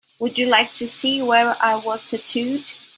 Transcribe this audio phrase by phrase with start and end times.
[0.17, 2.65] Would you like to see where I was tattooed?